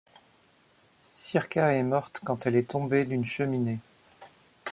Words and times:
Sirkka 1.03 1.73
est 1.75 1.83
morte 1.83 2.21
quand 2.25 2.47
elle 2.47 2.55
est 2.55 2.71
tombée 2.71 3.05
d'une 3.05 3.23
cheminée. 3.23 3.77